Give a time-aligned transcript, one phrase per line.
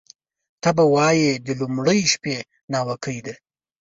[0.61, 2.37] ته به وایې د لومړۍ شپې
[2.71, 3.35] ناوکۍ ده